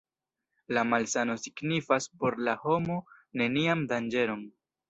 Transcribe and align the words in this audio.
La 0.77 0.83
malsano 0.93 1.35
signifas 1.41 2.09
por 2.23 2.39
la 2.49 2.57
homo 2.65 2.99
nenian 3.43 3.89
danĝeron. 3.93 4.47